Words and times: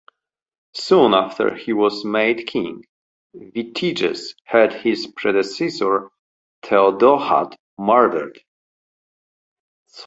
Soon 0.73 1.13
after 1.13 1.53
he 1.55 1.73
was 1.73 2.03
made 2.03 2.47
king, 2.47 2.83
Vitiges 3.35 4.33
had 4.45 4.73
his 4.73 5.05
predecessor 5.05 6.09
Theodahad 6.63 7.55
murdered. 7.77 8.39